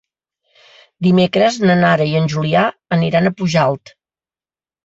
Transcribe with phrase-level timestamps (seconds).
[1.07, 2.65] Dimecres na Nara i en Julià
[2.99, 3.97] aniran a Pujalt.